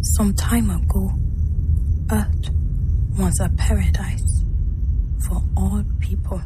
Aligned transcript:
Some 0.00 0.34
time 0.36 0.70
ago, 0.70 1.12
Earth 2.10 2.50
was 3.16 3.40
a 3.40 3.48
paradise 3.56 4.44
for 5.26 5.42
all 5.56 5.84
people. 5.98 6.40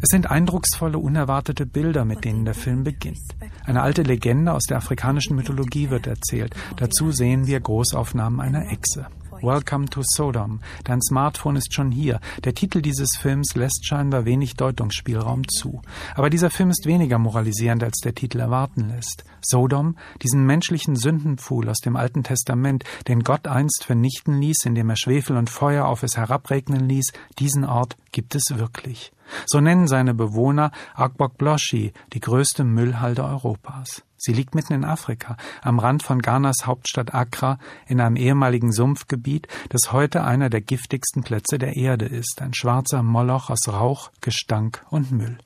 Es 0.00 0.08
sind 0.10 0.30
eindrucksvolle, 0.30 0.98
unerwartete 0.98 1.66
Bilder, 1.66 2.04
mit 2.04 2.24
denen 2.24 2.44
der 2.44 2.54
Film 2.54 2.84
beginnt. 2.84 3.18
Eine 3.64 3.82
alte 3.82 4.02
Legende 4.02 4.52
aus 4.52 4.62
der 4.64 4.78
afrikanischen 4.78 5.36
Mythologie 5.36 5.90
wird 5.90 6.06
erzählt. 6.06 6.54
Dazu 6.76 7.10
sehen 7.10 7.46
wir 7.46 7.60
Großaufnahmen 7.60 8.40
einer 8.40 8.70
Echse. 8.70 9.06
Welcome 9.42 9.88
to 9.90 10.02
Sodom. 10.02 10.60
Dein 10.82 11.00
Smartphone 11.00 11.56
ist 11.56 11.72
schon 11.72 11.92
hier. 11.92 12.20
Der 12.42 12.54
Titel 12.54 12.82
dieses 12.82 13.16
Films 13.16 13.54
lässt 13.54 13.86
scheinbar 13.86 14.24
wenig 14.24 14.54
Deutungsspielraum 14.54 15.46
zu. 15.48 15.80
Aber 16.16 16.28
dieser 16.28 16.50
Film 16.50 16.70
ist 16.70 16.86
weniger 16.86 17.18
moralisierend, 17.18 17.84
als 17.84 17.98
der 17.98 18.14
Titel 18.14 18.40
erwarten 18.40 18.88
lässt. 18.88 19.24
Sodom, 19.40 19.96
diesen 20.22 20.44
menschlichen 20.44 20.96
Sündenpfuhl 20.96 21.68
aus 21.68 21.78
dem 21.78 21.94
Alten 21.94 22.24
Testament, 22.24 22.84
den 23.06 23.22
Gott 23.22 23.46
einst 23.46 23.84
vernichten 23.84 24.40
ließ, 24.40 24.64
indem 24.64 24.90
er 24.90 24.96
Schwefel 24.96 25.36
und 25.36 25.50
Feuer 25.50 25.86
auf 25.86 26.02
es 26.02 26.16
herabregnen 26.16 26.88
ließ, 26.88 27.12
diesen 27.38 27.64
Ort 27.64 27.96
gibt 28.10 28.34
es 28.34 28.42
wirklich. 28.56 29.12
So 29.46 29.60
nennen 29.60 29.88
seine 29.88 30.14
Bewohner 30.14 30.70
Agbok-Bloshi, 30.94 31.92
die 32.12 32.20
größte 32.20 32.64
Müllhalde 32.64 33.24
Europas. 33.24 34.02
Sie 34.16 34.32
liegt 34.32 34.54
mitten 34.54 34.72
in 34.72 34.84
Afrika, 34.84 35.36
am 35.62 35.78
Rand 35.78 36.02
von 36.02 36.20
Ghanas 36.20 36.66
Hauptstadt 36.66 37.14
Accra, 37.14 37.58
in 37.86 38.00
einem 38.00 38.16
ehemaligen 38.16 38.72
Sumpfgebiet, 38.72 39.46
das 39.68 39.92
heute 39.92 40.24
einer 40.24 40.50
der 40.50 40.60
giftigsten 40.60 41.22
Plätze 41.22 41.58
der 41.58 41.76
Erde 41.76 42.06
ist, 42.06 42.42
ein 42.42 42.52
schwarzer 42.52 43.02
Moloch 43.02 43.48
aus 43.48 43.68
Rauch, 43.68 44.10
Gestank 44.20 44.84
und 44.90 45.12
Müll. 45.12 45.38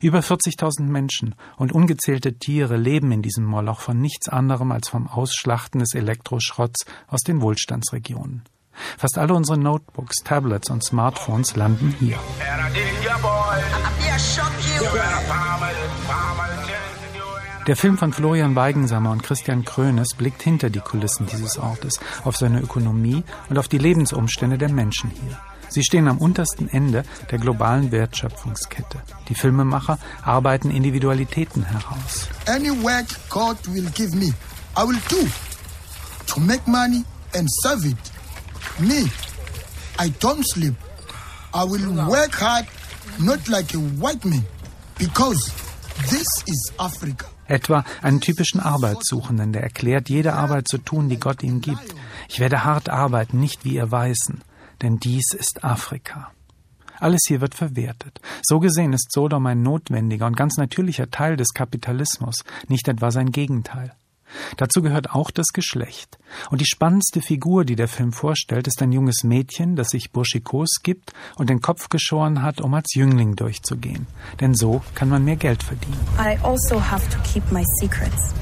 Über 0.00 0.20
40.000 0.20 0.82
Menschen 0.82 1.34
und 1.56 1.72
ungezählte 1.72 2.34
Tiere 2.38 2.76
leben 2.76 3.10
in 3.10 3.22
diesem 3.22 3.44
Moloch 3.44 3.80
von 3.80 4.00
nichts 4.00 4.28
anderem 4.28 4.70
als 4.70 4.88
vom 4.88 5.08
Ausschlachten 5.08 5.80
des 5.80 5.94
Elektroschrotts 5.94 6.84
aus 7.08 7.22
den 7.22 7.40
Wohlstandsregionen. 7.40 8.42
Fast 8.98 9.18
alle 9.18 9.34
unsere 9.34 9.58
Notebooks, 9.58 10.16
Tablets 10.24 10.70
und 10.70 10.84
Smartphones 10.84 11.56
landen 11.56 11.94
hier. 11.98 12.18
Der 17.68 17.76
Film 17.76 17.96
von 17.96 18.12
Florian 18.12 18.56
Weigensammer 18.56 19.12
und 19.12 19.22
Christian 19.22 19.64
Krönes 19.64 20.14
blickt 20.14 20.42
hinter 20.42 20.68
die 20.68 20.80
Kulissen 20.80 21.26
dieses 21.26 21.58
Ortes, 21.58 22.00
auf 22.24 22.36
seine 22.36 22.60
Ökonomie 22.60 23.22
und 23.48 23.58
auf 23.58 23.68
die 23.68 23.78
Lebensumstände 23.78 24.58
der 24.58 24.68
Menschen 24.68 25.10
hier. 25.10 25.38
Sie 25.68 25.84
stehen 25.84 26.08
am 26.08 26.18
untersten 26.18 26.68
Ende 26.68 27.04
der 27.30 27.38
globalen 27.38 27.92
Wertschöpfungskette. 27.92 29.00
Die 29.28 29.34
Filmemacher 29.34 29.98
arbeiten 30.22 30.70
Individualitäten 30.70 31.64
heraus. 31.64 32.28
Any 32.46 32.70
work 32.82 33.06
God 33.30 33.56
will 33.72 33.88
give 33.94 34.14
me, 34.16 34.34
I 34.76 34.86
will 34.86 35.00
do 35.08 35.26
to 36.26 36.40
make 36.40 36.68
money 36.68 37.04
and 37.34 37.48
serve 37.62 37.86
it. 37.86 38.11
Me, 38.80 39.10
I 39.98 40.10
don't 40.20 40.44
sleep. 40.44 40.74
I 41.54 41.64
will 41.64 41.92
work 42.08 42.34
hard, 42.34 42.66
not 43.20 43.48
like 43.48 43.74
a 43.74 43.78
white 43.78 44.24
man, 44.24 44.44
because 44.98 45.52
this 46.08 46.26
is 46.46 46.72
Africa. 46.78 47.26
Etwa 47.46 47.84
einen 48.00 48.20
typischen 48.20 48.60
Arbeitssuchenden, 48.60 49.52
der 49.52 49.62
erklärt, 49.62 50.08
jede 50.08 50.32
Arbeit 50.32 50.68
zu 50.68 50.78
tun, 50.78 51.10
die 51.10 51.18
Gott 51.20 51.42
ihm 51.42 51.60
gibt. 51.60 51.94
Ich 52.28 52.40
werde 52.40 52.64
hart 52.64 52.88
arbeiten, 52.88 53.38
nicht 53.38 53.64
wie 53.64 53.74
ihr 53.74 53.90
Weißen, 53.90 54.40
denn 54.80 54.98
dies 54.98 55.34
ist 55.34 55.62
Afrika. 55.62 56.32
Alles 56.98 57.20
hier 57.26 57.40
wird 57.40 57.54
verwertet. 57.54 58.20
So 58.42 58.58
gesehen 58.58 58.92
ist 58.92 59.12
Sodom 59.12 59.44
ein 59.46 59.62
notwendiger 59.62 60.26
und 60.26 60.36
ganz 60.36 60.56
natürlicher 60.56 61.10
Teil 61.10 61.36
des 61.36 61.52
Kapitalismus, 61.52 62.36
nicht 62.68 62.88
etwa 62.88 63.10
sein 63.10 63.32
Gegenteil. 63.32 63.92
Dazu 64.56 64.82
gehört 64.82 65.10
auch 65.10 65.30
das 65.30 65.48
Geschlecht. 65.48 66.18
Und 66.50 66.60
die 66.60 66.66
spannendste 66.66 67.20
Figur, 67.20 67.64
die 67.64 67.76
der 67.76 67.88
Film 67.88 68.12
vorstellt, 68.12 68.66
ist 68.66 68.82
ein 68.82 68.92
junges 68.92 69.24
Mädchen, 69.24 69.76
das 69.76 69.88
sich 69.88 70.12
burschikos 70.12 70.80
gibt 70.82 71.12
und 71.36 71.50
den 71.50 71.60
Kopf 71.60 71.88
geschoren 71.88 72.42
hat, 72.42 72.60
um 72.60 72.74
als 72.74 72.94
Jüngling 72.94 73.36
durchzugehen. 73.36 74.06
Denn 74.40 74.54
so 74.54 74.82
kann 74.94 75.08
man 75.08 75.24
mehr 75.24 75.36
Geld 75.36 75.62
verdienen. 75.62 76.00
I 76.18 76.38
also 76.42 76.80
have 76.80 77.08
to 77.10 77.18
keep 77.22 77.50
my 77.50 77.64
secrets. 77.80 78.34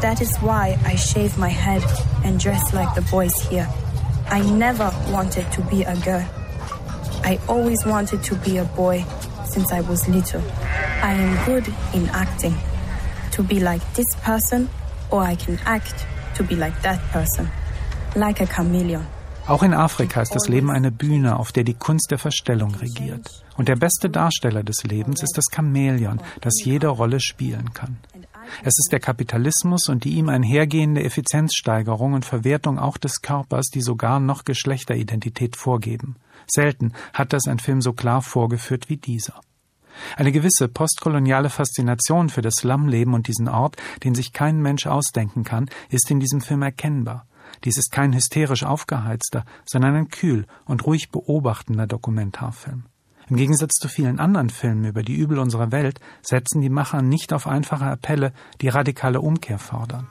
That 0.00 0.20
is 0.20 0.36
why 0.42 0.76
I 0.84 0.96
shave 0.96 1.38
my 1.38 1.50
head 1.50 1.82
and 2.24 2.42
dress 2.42 2.72
like 2.72 2.92
the 2.94 3.02
boys 3.10 3.34
here. 3.48 3.68
I 4.30 4.40
never 4.40 4.92
wanted 5.12 5.50
to 5.52 5.62
be 5.62 5.84
a 5.84 5.94
girl. 5.96 6.24
I 7.24 7.38
always 7.46 7.86
wanted 7.86 8.22
to 8.24 8.34
be 8.36 8.58
a 8.58 8.64
boy 8.64 9.04
since 9.44 9.72
I 9.72 9.80
was 9.82 10.08
little. 10.08 10.42
I 11.02 11.12
am 11.12 11.44
good 11.46 11.68
in 11.94 12.08
acting. 12.08 12.56
To 13.32 13.42
be 13.42 13.60
like 13.60 13.80
this 13.94 14.14
person 14.24 14.68
or 15.12 15.22
I 15.22 15.36
can 15.36 15.58
act 15.64 16.06
to 16.36 16.42
be 16.42 16.54
like 16.56 16.80
that 16.82 17.00
person, 17.12 17.48
like 18.16 18.40
a 18.40 18.46
chameleon. 18.46 19.06
Auch 19.48 19.64
in 19.64 19.74
Afrika 19.74 20.22
ist 20.22 20.34
das 20.34 20.48
Leben 20.48 20.70
eine 20.70 20.92
Bühne, 20.92 21.36
auf 21.36 21.50
der 21.50 21.64
die 21.64 21.74
Kunst 21.74 22.12
der 22.12 22.18
Verstellung 22.18 22.74
regiert. 22.76 23.44
Und 23.56 23.68
der 23.68 23.74
beste 23.76 24.08
Darsteller 24.08 24.62
des 24.62 24.84
Lebens 24.84 25.22
ist 25.22 25.36
das 25.36 25.46
Chamäleon, 25.52 26.20
das 26.40 26.54
jede 26.64 26.88
Rolle 26.88 27.18
spielen 27.18 27.72
kann. 27.74 27.96
Es 28.62 28.74
ist 28.78 28.90
der 28.92 29.00
Kapitalismus 29.00 29.88
und 29.88 30.04
die 30.04 30.14
ihm 30.14 30.28
einhergehende 30.28 31.02
Effizienzsteigerung 31.02 32.12
und 32.12 32.24
Verwertung 32.24 32.78
auch 32.78 32.98
des 32.98 33.20
Körpers, 33.20 33.66
die 33.66 33.82
sogar 33.82 34.20
noch 34.20 34.44
Geschlechteridentität 34.44 35.56
vorgeben. 35.56 36.16
Selten 36.46 36.92
hat 37.12 37.32
das 37.32 37.46
ein 37.48 37.58
Film 37.58 37.80
so 37.82 37.92
klar 37.92 38.22
vorgeführt 38.22 38.88
wie 38.88 38.96
dieser. 38.96 39.40
Eine 40.16 40.32
gewisse 40.32 40.68
postkoloniale 40.68 41.50
Faszination 41.50 42.28
für 42.28 42.42
das 42.42 42.54
Slumleben 42.54 43.14
und 43.14 43.28
diesen 43.28 43.48
Ort, 43.48 43.76
den 44.04 44.14
sich 44.14 44.32
kein 44.32 44.60
Mensch 44.60 44.86
ausdenken 44.86 45.44
kann, 45.44 45.68
ist 45.90 46.10
in 46.10 46.20
diesem 46.20 46.40
Film 46.40 46.62
erkennbar. 46.62 47.26
Dies 47.64 47.76
ist 47.76 47.92
kein 47.92 48.14
hysterisch 48.14 48.64
aufgeheizter, 48.64 49.44
sondern 49.64 49.94
ein 49.94 50.08
kühl 50.08 50.46
und 50.64 50.86
ruhig 50.86 51.10
beobachtender 51.10 51.86
Dokumentarfilm. 51.86 52.84
Im 53.28 53.36
Gegensatz 53.36 53.74
zu 53.74 53.88
vielen 53.88 54.18
anderen 54.18 54.50
Filmen 54.50 54.84
über 54.84 55.02
die 55.02 55.14
Übel 55.14 55.38
unserer 55.38 55.72
Welt 55.72 56.00
setzen 56.22 56.60
die 56.60 56.68
Macher 56.68 57.02
nicht 57.02 57.32
auf 57.32 57.46
einfache 57.46 57.86
Appelle, 57.86 58.32
die 58.60 58.68
radikale 58.68 59.20
Umkehr 59.20 59.58
fordern. 59.58 60.06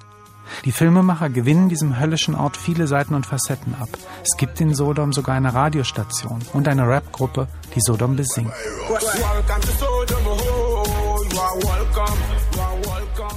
Die 0.66 0.72
Filmemacher 0.72 1.30
gewinnen 1.30 1.70
diesem 1.70 2.00
höllischen 2.00 2.36
Ort 2.36 2.58
viele 2.58 2.88
Seiten 2.88 3.16
und 3.16 3.26
Facetten 3.26 3.76
ab. 3.80 3.90
Es 4.24 4.38
gibt 4.38 4.62
in 4.62 4.74
Sodom 4.74 5.14
sogar 5.14 5.36
eine 5.36 5.54
Radiostation 5.54 6.40
und 6.54 6.68
eine 6.68 6.88
Rapgruppe, 6.88 7.48
die 7.76 7.82
Sodom 7.82 8.16
besingt. 8.16 8.54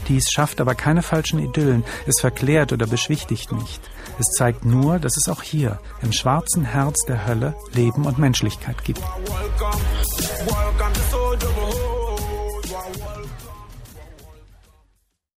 Dies 0.08 0.30
schafft 0.30 0.60
aber 0.60 0.74
keine 0.74 1.03
falschen 1.03 1.38
Idyllen, 1.38 1.84
es 2.06 2.20
verklärt 2.20 2.72
oder 2.72 2.86
beschwichtigt 2.86 3.53
nicht. 3.53 3.80
Es 4.19 4.26
zeigt 4.36 4.64
nur, 4.64 4.98
dass 4.98 5.16
es 5.16 5.28
auch 5.28 5.42
hier, 5.42 5.80
im 6.03 6.12
schwarzen 6.12 6.64
Herz 6.64 7.04
der 7.06 7.26
Hölle, 7.26 7.56
Leben 7.72 8.04
und 8.04 8.19
Menschlichkeit 8.19 8.84
gibt. 8.84 9.03